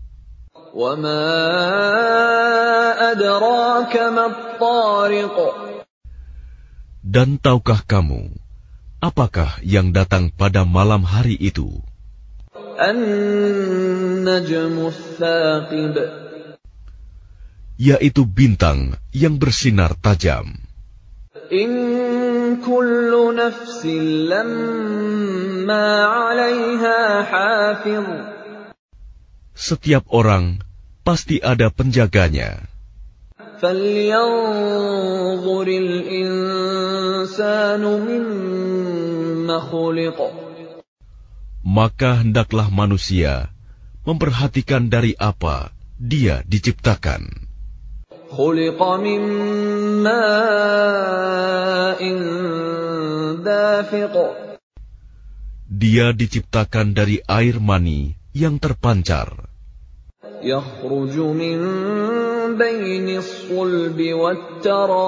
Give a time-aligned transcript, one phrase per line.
[7.02, 8.46] Dan tahukah kamu,
[9.03, 11.83] apakah yang datang pada malam hari itu?
[17.75, 20.55] Yaitu bintang yang bersinar tajam.
[21.51, 21.71] In
[22.63, 28.07] kullu nafsin lamma 'alaiha hafiz.
[29.53, 30.63] Setiap orang
[31.05, 32.73] pasti ada penjaganya.
[33.63, 38.76] فلينظر الإنسان مما خلق
[41.63, 43.49] Maka hendaklah manusia
[44.03, 47.43] memperhatikan dari apa dia diciptakan.
[48.33, 49.21] خلق من
[50.03, 52.01] ماء
[53.45, 54.15] دافق
[55.73, 59.49] Dia diciptakan dari air mani yang terpancar.
[60.43, 61.59] يخرج من
[62.57, 65.03] بين الصلب والترائب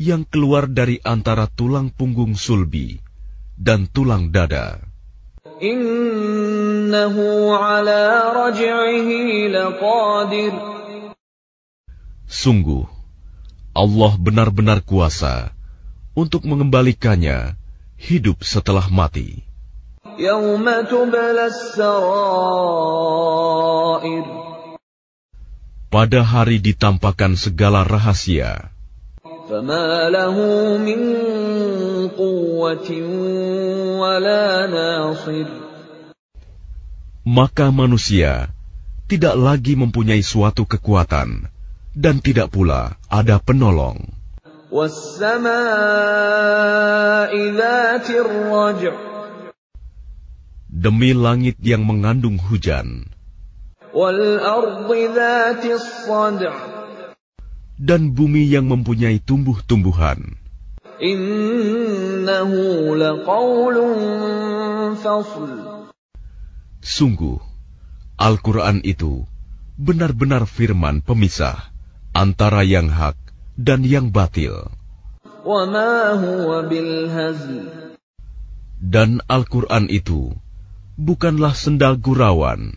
[0.00, 3.04] yang keluar dari antara tulang punggung sulbi
[3.60, 4.80] dan tulang dada.
[12.24, 12.84] Sungguh,
[13.76, 15.52] Allah benar-benar kuasa
[16.16, 17.60] untuk mengembalikannya
[18.00, 19.44] hidup setelah mati.
[25.90, 28.79] Pada hari ditampakkan segala rahasia.
[29.49, 30.37] فما له
[30.77, 31.01] من
[32.13, 32.89] قوة
[33.97, 35.47] ولا ناصر
[37.25, 38.53] maka manusia
[39.09, 41.49] tidak lagi mempunyai suatu kekuatan
[41.97, 43.97] dan tidak pula ada penolong.
[44.69, 45.45] والسماء
[47.33, 48.93] ذات الرجع
[50.75, 53.09] Demi langit yang mengandung hujan
[53.95, 56.78] والأرض ذات الصدع
[57.80, 60.36] dan bumi yang mempunyai tumbuh-tumbuhan.
[66.84, 67.38] Sungguh,
[68.20, 69.24] Al-Quran itu
[69.80, 71.56] benar-benar firman pemisah
[72.12, 73.16] antara yang hak
[73.56, 74.68] dan yang batil.
[78.80, 80.36] Dan Al-Quran itu
[81.00, 82.76] bukanlah sendal gurauan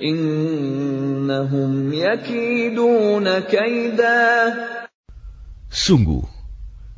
[0.00, 4.16] innahum yakiduna kaida.
[5.68, 6.24] Sungguh,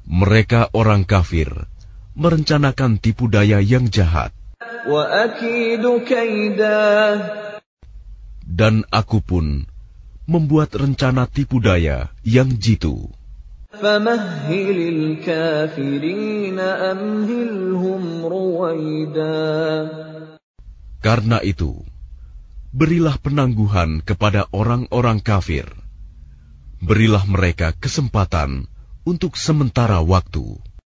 [0.07, 1.51] mereka orang kafir
[2.15, 4.31] merencanakan tipu daya yang jahat.
[8.47, 9.65] Dan aku pun
[10.31, 13.11] membuat rencana tipu daya yang jitu.
[21.01, 21.71] Karena itu,
[22.71, 25.67] berilah penangguhan kepada orang-orang kafir.
[26.81, 28.71] Berilah mereka kesempatan
[29.03, 30.57] untuk sementara waktu.